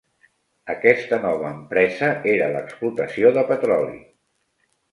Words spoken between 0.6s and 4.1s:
Aquesta nova empresa era l'explotació de petroli.